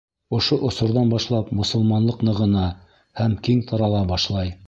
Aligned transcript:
Ошо 0.35 0.55
осорҙан 0.69 1.11
башлап 1.13 1.51
мосолманлыҡ 1.59 2.25
нығына 2.29 2.65
һәм 3.21 3.39
киң 3.49 3.63
тарала 3.73 4.03
башлай. 4.13 4.55